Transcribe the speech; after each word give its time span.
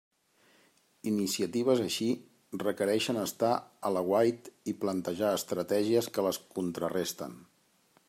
Iniciatives 1.11 1.81
així 1.83 2.07
requereixen 2.63 3.21
estar 3.25 3.51
a 3.61 3.93
l'aguait 3.97 4.53
i 4.75 4.79
plantejar 4.87 5.33
estratègies 5.43 6.13
que 6.17 6.29
les 6.31 6.45
contraresten. 6.59 7.43